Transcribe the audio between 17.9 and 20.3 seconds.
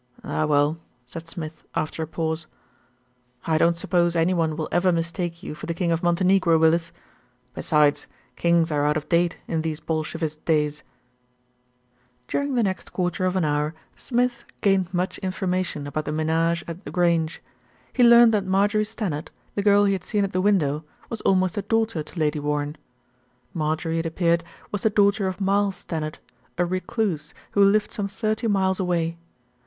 He learned that Marjorie Stannard, the girl he had seen